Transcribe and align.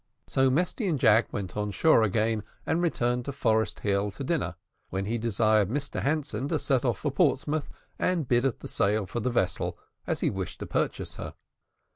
So 0.25 0.49
Mesty 0.49 0.87
and 0.87 0.99
Jack 0.99 1.31
went 1.31 1.55
on 1.55 1.69
shore 1.69 2.01
again, 2.01 2.41
and 2.65 2.81
returned 2.81 3.23
to 3.25 3.31
Forest 3.31 3.81
Hill 3.81 4.09
to 4.09 4.23
dinner, 4.23 4.55
when 4.89 5.05
he 5.05 5.19
desired 5.19 5.69
Mr 5.69 6.01
Hanson 6.01 6.47
to 6.47 6.57
set 6.57 6.83
off 6.83 6.97
for 6.97 7.11
Portsmouth, 7.11 7.69
and 7.99 8.27
bid 8.27 8.43
at 8.43 8.61
the 8.61 8.67
sale 8.67 9.05
for 9.05 9.19
the 9.19 9.29
vessel, 9.29 9.77
as 10.07 10.21
he 10.21 10.31
wished 10.31 10.57
to 10.61 10.65
purchase 10.65 11.17
her. 11.17 11.35